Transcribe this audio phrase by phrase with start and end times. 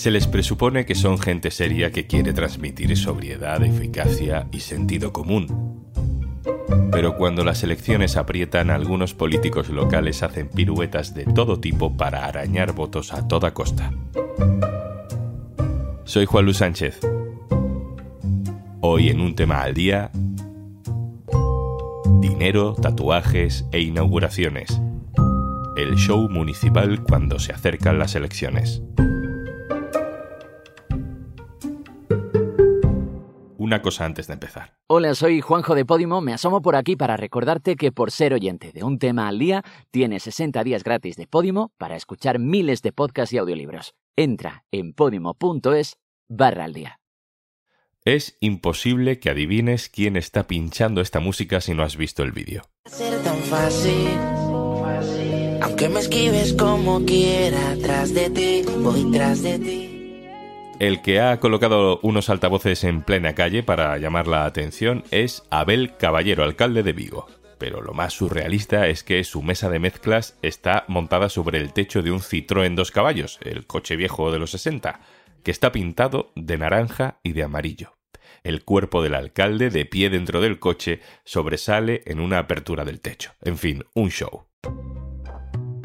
[0.00, 5.84] Se les presupone que son gente seria que quiere transmitir sobriedad, eficacia y sentido común.
[6.90, 12.72] Pero cuando las elecciones aprietan, algunos políticos locales hacen piruetas de todo tipo para arañar
[12.72, 13.92] votos a toda costa.
[16.04, 16.98] Soy Juan Luis Sánchez.
[18.80, 20.10] Hoy en un tema al día,
[22.22, 24.80] dinero, tatuajes e inauguraciones.
[25.76, 28.82] El show municipal cuando se acercan las elecciones.
[33.70, 34.74] Una cosa antes de empezar.
[34.88, 36.20] Hola, soy Juanjo de Podimo.
[36.20, 39.62] Me asomo por aquí para recordarte que por ser oyente de un tema al día,
[39.92, 43.94] tienes 60 días gratis de Podimo para escuchar miles de podcasts y audiolibros.
[44.16, 45.98] Entra en podimo.es
[46.28, 46.98] barra al día.
[48.04, 52.64] Es imposible que adivines quién está pinchando esta música si no has visto el vídeo.
[52.86, 54.18] ser tan fácil.
[55.62, 59.89] Aunque me esquives como quiera, tras de ti, voy tras de ti.
[60.80, 65.94] El que ha colocado unos altavoces en plena calle para llamar la atención es Abel
[65.98, 67.26] Caballero, alcalde de Vigo.
[67.58, 72.00] Pero lo más surrealista es que su mesa de mezclas está montada sobre el techo
[72.00, 75.00] de un Citroën dos caballos, el coche viejo de los 60,
[75.42, 77.98] que está pintado de naranja y de amarillo.
[78.42, 83.32] El cuerpo del alcalde, de pie dentro del coche, sobresale en una apertura del techo.
[83.42, 84.46] En fin, un show.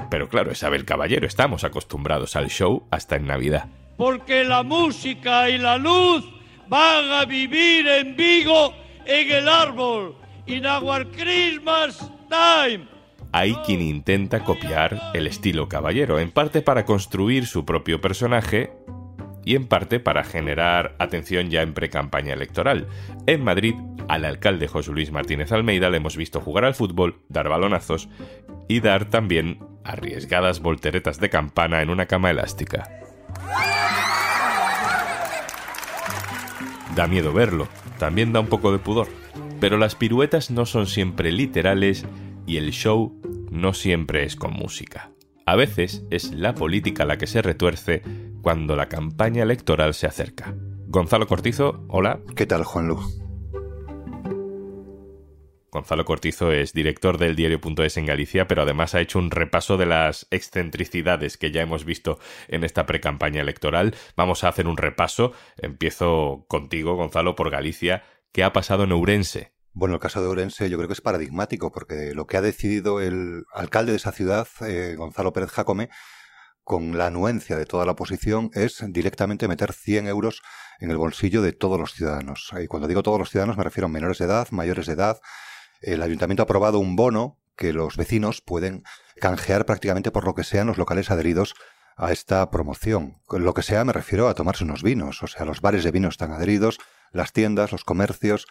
[0.09, 5.49] Pero claro, es Abel Caballero, estamos acostumbrados al show hasta en Navidad porque la música
[5.49, 6.25] y la luz
[6.67, 8.73] van a vivir en Vigo
[9.05, 10.15] en el árbol.
[10.47, 12.87] In our Christmas time.
[13.31, 18.71] Hay quien intenta copiar el estilo caballero, en parte para construir su propio personaje
[19.43, 22.87] y en parte para generar atención ya en pre-campaña electoral.
[23.27, 23.75] En Madrid,
[24.07, 28.09] al alcalde José Luis Martínez Almeida le hemos visto jugar al fútbol, dar balonazos
[28.67, 33.04] y dar también arriesgadas volteretas de campana en una cama elástica.
[36.95, 37.67] Da miedo verlo,
[37.99, 39.07] también da un poco de pudor.
[39.59, 42.05] Pero las piruetas no son siempre literales
[42.47, 43.19] y el show
[43.51, 45.11] no siempre es con música.
[45.45, 48.01] A veces es la política la que se retuerce
[48.41, 50.55] cuando la campaña electoral se acerca.
[50.87, 52.19] Gonzalo Cortizo, hola.
[52.35, 53.24] ¿Qué tal, Juan Lu?
[55.75, 59.85] Gonzalo Cortizo es director del diario.es en Galicia, pero además ha hecho un repaso de
[59.85, 63.93] las excentricidades que ya hemos visto en esta precampaña electoral.
[64.15, 65.33] Vamos a hacer un repaso.
[65.57, 68.03] Empiezo contigo, Gonzalo, por Galicia.
[68.31, 69.51] ¿Qué ha pasado en Ourense?
[69.73, 73.01] Bueno, el caso de Ourense yo creo que es paradigmático, porque lo que ha decidido
[73.01, 75.89] el alcalde de esa ciudad, eh, Gonzalo Pérez Jacome,
[76.63, 80.41] con la anuencia de toda la oposición, es directamente meter 100 euros
[80.79, 82.53] en el bolsillo de todos los ciudadanos.
[82.61, 85.19] Y cuando digo todos los ciudadanos me refiero a menores de edad, mayores de edad,
[85.81, 88.83] el ayuntamiento ha aprobado un bono que los vecinos pueden
[89.19, 91.55] canjear prácticamente por lo que sean los locales adheridos
[91.95, 93.21] a esta promoción.
[93.29, 96.09] Lo que sea me refiero a tomarse unos vinos, o sea, los bares de vino
[96.09, 96.79] están adheridos,
[97.11, 98.47] las tiendas, los comercios,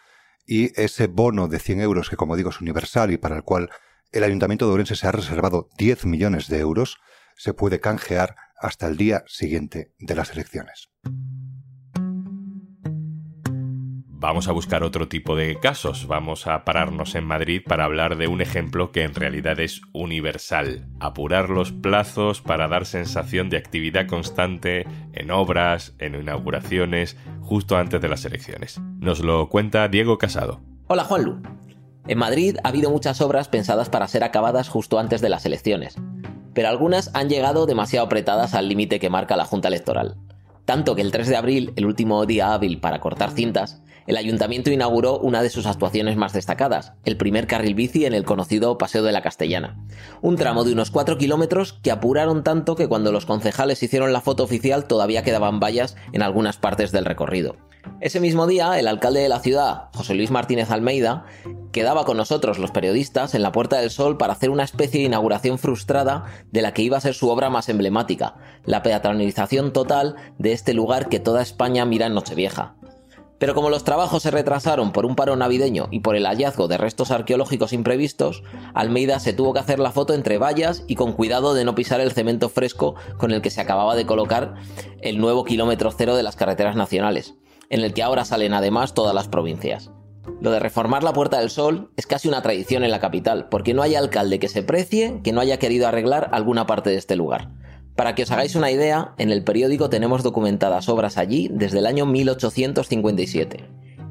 [0.47, 3.71] y ese bono de 100 euros, que como digo es universal y para el cual
[4.13, 6.99] el Ayuntamiento de Ourense se ha reservado 10 millones de euros,
[7.37, 10.91] se puede canjear hasta el día siguiente de las elecciones.
[14.25, 16.07] Vamos a buscar otro tipo de casos.
[16.07, 20.89] Vamos a pararnos en Madrid para hablar de un ejemplo que en realidad es universal.
[20.99, 28.01] Apurar los plazos para dar sensación de actividad constante en obras, en inauguraciones, justo antes
[28.01, 28.81] de las elecciones.
[28.99, 30.63] Nos lo cuenta Diego Casado.
[30.87, 31.43] Hola Juanlu.
[32.09, 35.97] En Madrid ha habido muchas obras pensadas para ser acabadas justo antes de las elecciones,
[36.55, 40.17] pero algunas han llegado demasiado apretadas al límite que marca la Junta Electoral.
[40.65, 44.71] Tanto que el 3 de abril, el último día hábil para cortar cintas, el ayuntamiento
[44.71, 49.03] inauguró una de sus actuaciones más destacadas, el primer carril bici en el conocido Paseo
[49.03, 49.79] de la Castellana.
[50.21, 54.21] Un tramo de unos 4 kilómetros que apuraron tanto que cuando los concejales hicieron la
[54.21, 57.57] foto oficial todavía quedaban vallas en algunas partes del recorrido.
[58.01, 61.27] Ese mismo día, el alcalde de la ciudad, José Luis Martínez Almeida,
[61.73, 65.07] quedaba con nosotros los periodistas en la Puerta del Sol para hacer una especie de
[65.07, 70.17] inauguración frustrada de la que iba a ser su obra más emblemática, la peatonalización total
[70.39, 72.77] de este lugar que toda España mira en Nochevieja.
[73.45, 76.79] Pero como los trabajos se retrasaron por un paro navideño y por el hallazgo de
[76.79, 78.43] restos arqueológicos imprevistos,
[78.73, 82.01] Almeida se tuvo que hacer la foto entre vallas y con cuidado de no pisar
[82.01, 84.55] el cemento fresco con el que se acababa de colocar
[85.03, 87.35] el nuevo kilómetro cero de las carreteras nacionales,
[87.69, 89.91] en el que ahora salen además todas las provincias.
[90.41, 93.75] Lo de reformar la Puerta del Sol es casi una tradición en la capital, porque
[93.75, 97.15] no hay alcalde que se precie que no haya querido arreglar alguna parte de este
[97.15, 97.51] lugar.
[97.97, 101.87] Para que os hagáis una idea, en el periódico tenemos documentadas obras allí desde el
[101.87, 103.65] año 1857.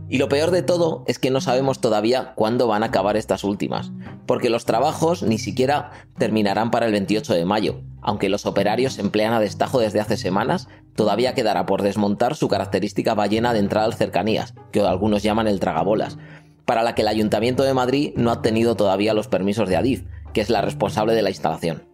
[0.09, 3.43] Y lo peor de todo es que no sabemos todavía cuándo van a acabar estas
[3.43, 3.91] últimas,
[4.25, 9.01] porque los trabajos ni siquiera terminarán para el 28 de mayo, aunque los operarios se
[9.01, 13.91] emplean a destajo desde hace semanas todavía quedará por desmontar su característica ballena de entrada
[13.91, 16.17] cercanías, que algunos llaman el tragabolas,
[16.65, 20.03] para la que el Ayuntamiento de Madrid no ha tenido todavía los permisos de Adif,
[20.33, 21.92] que es la responsable de la instalación.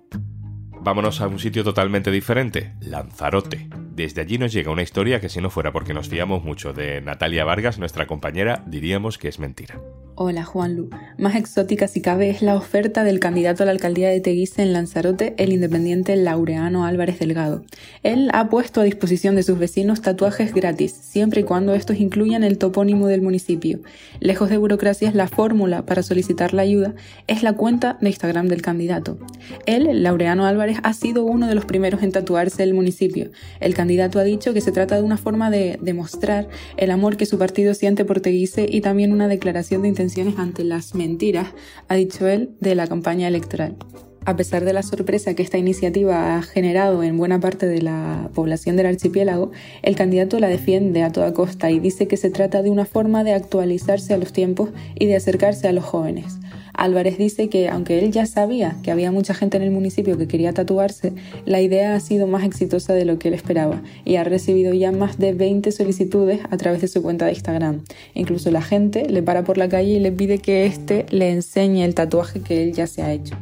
[0.82, 3.68] Vámonos a un sitio totalmente diferente, Lanzarote.
[3.92, 7.02] Desde allí nos llega una historia que si no fuera porque nos fiamos mucho de
[7.02, 9.80] Natalia Vargas, nuestra compañera, diríamos que es mentira.
[10.22, 10.90] Hola Juanlu.
[11.18, 14.74] Más exótica si cabe es la oferta del candidato a la alcaldía de Teguise en
[14.74, 17.64] Lanzarote, el independiente Laureano Álvarez Delgado.
[18.04, 22.44] Él ha puesto a disposición de sus vecinos tatuajes gratis, siempre y cuando estos incluyan
[22.44, 23.80] el topónimo del municipio.
[24.20, 26.96] Lejos de burocracias, la fórmula para solicitar la ayuda
[27.28, 29.20] es la cuenta de Instagram del candidato.
[29.68, 33.32] Él, Laureano Álvarez, ha sido uno de los primeros en tatuarse el municipio.
[33.62, 37.26] El candidato ha dicho que se trata de una forma de demostrar el amor que
[37.26, 41.54] su partido siente por Teguise y también una declaración de intención ante las mentiras,
[41.88, 43.78] ha dicho él, de la campaña electoral.
[44.26, 48.30] A pesar de la sorpresa que esta iniciativa ha generado en buena parte de la
[48.34, 49.52] población del archipiélago,
[49.82, 53.24] el candidato la defiende a toda costa y dice que se trata de una forma
[53.24, 56.38] de actualizarse a los tiempos y de acercarse a los jóvenes.
[56.74, 60.28] Álvarez dice que, aunque él ya sabía que había mucha gente en el municipio que
[60.28, 61.14] quería tatuarse,
[61.46, 64.92] la idea ha sido más exitosa de lo que él esperaba y ha recibido ya
[64.92, 67.84] más de 20 solicitudes a través de su cuenta de Instagram.
[68.14, 71.84] Incluso la gente le para por la calle y le pide que éste le enseñe
[71.84, 73.36] el tatuaje que él ya se ha hecho.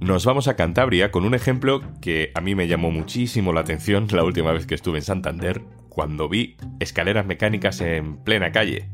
[0.00, 4.06] Nos vamos a Cantabria con un ejemplo que a mí me llamó muchísimo la atención
[4.10, 5.60] la última vez que estuve en Santander,
[5.90, 8.88] cuando vi escaleras mecánicas en plena calle.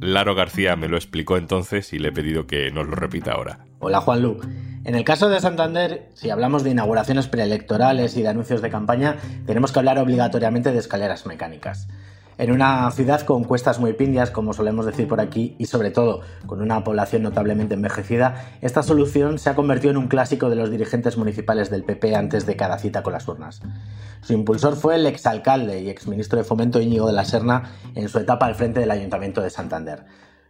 [0.00, 3.58] Laro García me lo explicó entonces y le he pedido que nos lo repita ahora.
[3.80, 4.38] Hola Juanlu.
[4.84, 9.16] En el caso de Santander, si hablamos de inauguraciones preelectorales y de anuncios de campaña,
[9.46, 11.88] tenemos que hablar obligatoriamente de escaleras mecánicas.
[12.38, 16.22] En una ciudad con cuestas muy pindias, como solemos decir por aquí, y sobre todo
[16.46, 20.70] con una población notablemente envejecida, esta solución se ha convertido en un clásico de los
[20.70, 23.60] dirigentes municipales del PP antes de cada cita con las urnas.
[24.22, 28.18] Su impulsor fue el exalcalde y exministro de Fomento Íñigo de la Serna en su
[28.18, 30.04] etapa al frente del Ayuntamiento de Santander.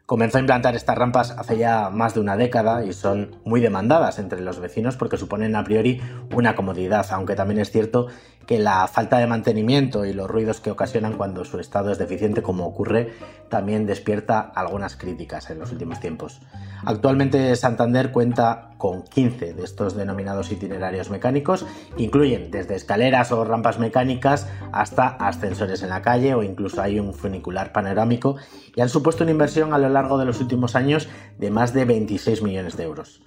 [0.06, 4.19] Comenzó a implantar estas rampas hace ya más de una década y son muy demandadas
[4.19, 6.02] entre los vecinos porque suponen a priori
[6.34, 8.08] una comodidad, aunque también es cierto
[8.46, 12.42] que la falta de mantenimiento y los ruidos que ocasionan cuando su estado es deficiente,
[12.42, 13.12] como ocurre,
[13.48, 16.40] también despierta algunas críticas en los últimos tiempos.
[16.84, 21.64] Actualmente Santander cuenta con 15 de estos denominados itinerarios mecánicos,
[21.96, 26.98] que incluyen desde escaleras o rampas mecánicas hasta ascensores en la calle o incluso hay
[26.98, 28.36] un funicular panorámico
[28.74, 31.84] y han supuesto una inversión a lo largo de los últimos años de más de
[31.84, 33.22] 26 millones de euros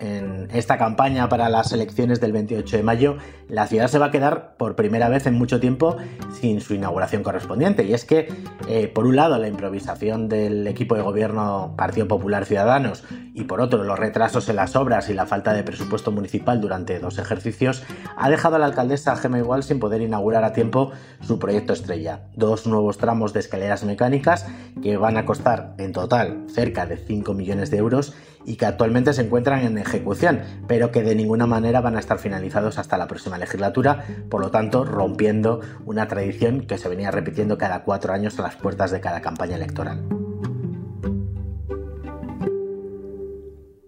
[0.00, 3.16] en esta campaña para las elecciones del 28 de mayo,
[3.48, 5.96] la ciudad se va a quedar por primera vez en mucho tiempo
[6.32, 7.84] sin su inauguración correspondiente.
[7.84, 8.32] Y es que,
[8.68, 13.04] eh, por un lado, la improvisación del equipo de gobierno Partido Popular Ciudadanos
[13.34, 16.98] y por otro, los retrasos en las obras y la falta de presupuesto municipal durante
[16.98, 17.82] dos ejercicios,
[18.16, 22.22] ha dejado a la alcaldesa Gemma Igual sin poder inaugurar a tiempo su proyecto estrella.
[22.34, 24.46] Dos nuevos tramos de escaleras mecánicas
[24.82, 28.14] que van a costar en total cerca de 5 millones de euros
[28.44, 32.18] y que actualmente se encuentran en ejecución, pero que de ninguna manera van a estar
[32.18, 37.58] finalizados hasta la próxima legislatura, por lo tanto rompiendo una tradición que se venía repitiendo
[37.58, 40.06] cada cuatro años a las puertas de cada campaña electoral.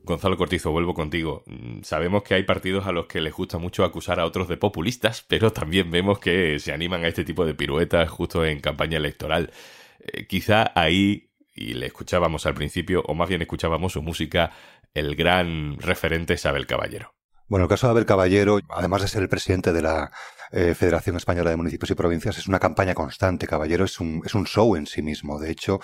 [0.04, 1.42] Gonzalo Cortizo, vuelvo contigo.
[1.46, 4.56] Mm, sabemos que hay partidos a los que les gusta mucho acusar a otros de
[4.56, 8.98] populistas, pero también vemos que se animan a este tipo de piruetas justo en campaña
[8.98, 9.52] electoral.
[10.00, 14.52] Eh, quizá ahí y le escuchábamos al principio, o más bien escuchábamos su música,
[14.94, 17.14] el gran referente es Abel Caballero.
[17.48, 20.10] Bueno, el caso de Abel Caballero, además de ser el presidente de la
[20.52, 23.46] eh, Federación Española de Municipios y Provincias, es una campaña constante.
[23.46, 25.38] Caballero es un, es un show en sí mismo.
[25.38, 25.80] De hecho,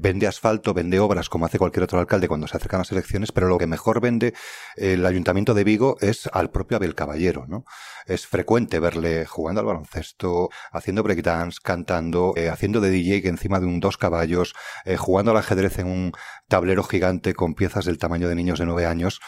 [0.00, 3.48] vende asfalto, vende obras como hace cualquier otro alcalde cuando se acercan las elecciones, pero
[3.48, 4.34] lo que mejor vende
[4.76, 7.64] el Ayuntamiento de Vigo es al propio Abel Caballero, ¿no?
[8.06, 13.66] Es frecuente verle jugando al baloncesto, haciendo breakdance, cantando, eh, haciendo de DJ encima de
[13.66, 16.12] un dos caballos, eh, jugando al ajedrez en un
[16.48, 19.20] tablero gigante con piezas del tamaño de niños de nueve años.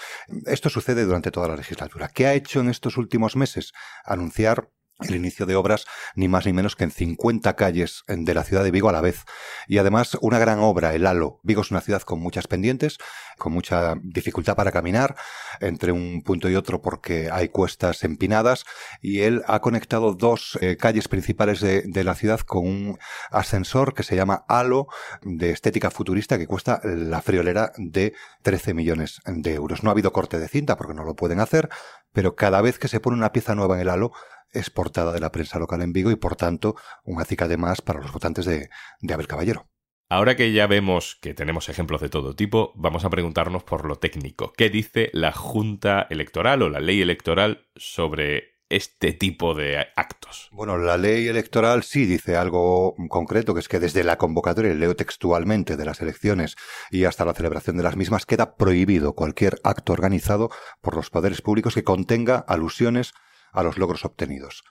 [0.46, 2.08] Esto sucede durante toda la legislatura.
[2.08, 3.72] ¿Qué ha hecho en estos últimos meses?
[4.04, 4.70] Anunciar
[5.02, 8.64] el inicio de obras ni más ni menos que en 50 calles de la ciudad
[8.64, 9.24] de Vigo a la vez.
[9.66, 11.40] Y además una gran obra, el Halo.
[11.42, 12.98] Vigo es una ciudad con muchas pendientes,
[13.38, 15.16] con mucha dificultad para caminar
[15.60, 18.64] entre un punto y otro porque hay cuestas empinadas
[19.00, 22.98] y él ha conectado dos eh, calles principales de, de, la ciudad con un
[23.30, 24.86] ascensor que se llama Halo
[25.22, 29.82] de estética futurista que cuesta la friolera de 13 millones de euros.
[29.82, 31.68] No ha habido corte de cinta porque no lo pueden hacer,
[32.12, 34.12] pero cada vez que se pone una pieza nueva en el Halo
[34.52, 38.00] es portada de la prensa local en Vigo y por tanto un acicate más para
[38.00, 39.68] los votantes de, de Abel Caballero.
[40.12, 43.94] Ahora que ya vemos que tenemos ejemplos de todo tipo, vamos a preguntarnos por lo
[43.94, 44.52] técnico.
[44.56, 50.48] ¿Qué dice la Junta Electoral o la ley electoral sobre este tipo de actos?
[50.50, 54.96] Bueno, la ley electoral sí dice algo concreto, que es que desde la convocatoria, leo
[54.96, 56.56] textualmente, de las elecciones
[56.90, 61.40] y hasta la celebración de las mismas, queda prohibido cualquier acto organizado por los poderes
[61.40, 63.12] públicos que contenga alusiones
[63.52, 64.64] a los logros obtenidos.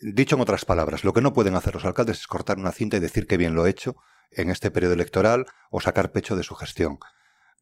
[0.00, 2.96] Dicho en otras palabras, lo que no pueden hacer los alcaldes es cortar una cinta
[2.96, 3.96] y decir que bien lo he hecho
[4.30, 6.98] en este periodo electoral o sacar pecho de su gestión.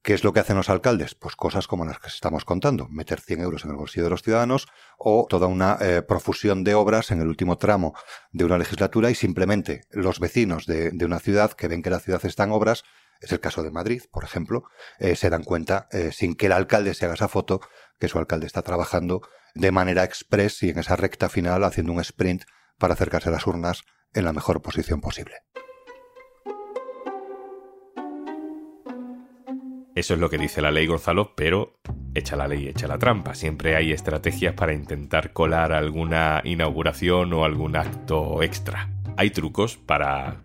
[0.02, 1.14] ¿Qué es lo que hacen los alcaldes?
[1.14, 4.22] Pues cosas como las que estamos contando, meter 100 euros en el bolsillo de los
[4.22, 7.94] ciudadanos o toda una eh, profusión de obras en el último tramo
[8.30, 12.24] de una legislatura y simplemente los vecinos de, una ciudad que ven que la ciudad
[12.24, 12.84] está en obras,
[13.20, 14.64] es el caso de Madrid, por ejemplo,
[14.98, 17.60] eh, se dan cuenta, eh, sin que el alcalde se haga esa foto,
[17.98, 19.22] que su alcalde está trabajando
[19.54, 22.44] de manera express y en esa recta final haciendo un sprint
[22.78, 23.82] para acercarse a las urnas
[24.14, 25.34] en la mejor posición posible.
[29.94, 31.80] Eso es lo que dice la ley Gonzalo, pero
[32.14, 33.34] echa la ley, echa la trampa.
[33.34, 38.90] Siempre hay estrategias para intentar colar alguna inauguración o algún acto extra.
[39.16, 40.44] Hay trucos para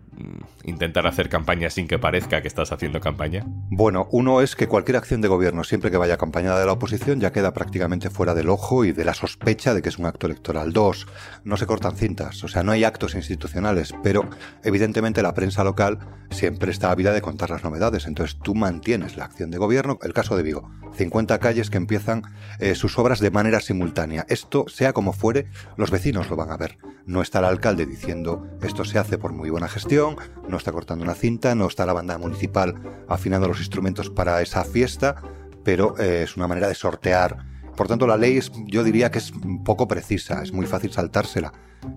[0.64, 3.44] intentar hacer campaña sin que parezca que estás haciendo campaña?
[3.70, 7.20] Bueno, uno es que cualquier acción de gobierno, siempre que vaya acompañada de la oposición,
[7.20, 10.26] ya queda prácticamente fuera del ojo y de la sospecha de que es un acto
[10.26, 10.72] electoral.
[10.72, 11.06] Dos,
[11.44, 14.28] no se cortan cintas, o sea, no hay actos institucionales, pero
[14.62, 15.98] evidentemente la prensa local
[16.30, 19.98] siempre está ávida de contar las novedades, entonces tú mantienes la acción de gobierno.
[20.02, 22.22] El caso de Vigo, 50 calles que empiezan
[22.58, 24.26] eh, sus obras de manera simultánea.
[24.28, 26.78] Esto, sea como fuere, los vecinos lo van a ver.
[27.06, 30.03] No está el alcalde diciendo esto se hace por muy buena gestión,
[30.48, 32.74] no está cortando una cinta, no está la banda municipal
[33.08, 35.16] afinando los instrumentos para esa fiesta,
[35.64, 37.46] pero eh, es una manera de sortear.
[37.76, 39.32] Por tanto, la ley yo diría que es
[39.64, 41.52] poco precisa, es muy fácil saltársela.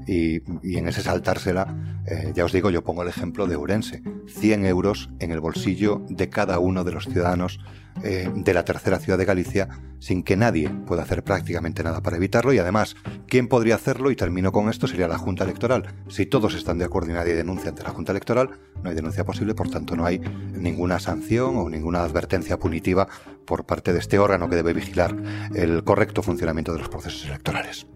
[0.07, 0.41] Y,
[0.77, 4.01] en ese saltársela, eh, ya os digo, yo pongo el ejemplo de Urense.
[4.27, 7.59] 100 euros en el bolsillo de cada uno de los ciudadanos
[8.03, 12.17] eh, de la tercera ciudad de Galicia sin que nadie pueda hacer prácticamente nada para
[12.17, 12.95] evitarlo y además,
[13.27, 14.11] ¿quién podría hacerlo?
[14.11, 15.95] Y termino con esto, sería la Junta Electoral.
[16.07, 18.51] Si todos están de acuerdo y nadie denuncia ante la Junta Electoral,
[18.83, 23.07] no hay denuncia posible, por tanto no hay ninguna sanción o ninguna advertencia punitiva
[23.45, 25.15] por parte de este órgano que debe vigilar
[25.55, 27.87] el correcto funcionamiento de los procesos electorales.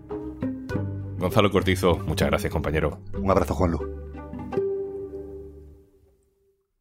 [1.22, 3.00] Gonzalo Cortizo, muchas gracias compañero.
[3.14, 3.80] Un abrazo Juanlu.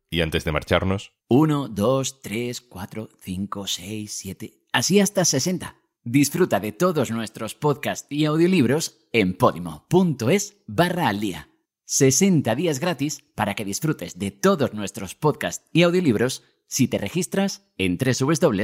[0.09, 1.12] Y antes de marcharnos...
[1.28, 4.54] 1, 2, 3, 4, 5, 6, 7...
[4.73, 5.76] Así hasta 60.
[6.04, 11.50] Disfruta de todos nuestros podcasts y audiolibros en podimo.es barra al día.
[11.85, 17.66] 60 días gratis para que disfrutes de todos nuestros podcasts y audiolibros si te registras
[17.76, 18.62] en www.podimo.es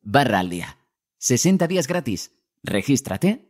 [0.00, 0.78] barra al día.
[1.18, 2.32] 60 días gratis.
[2.62, 3.49] Regístrate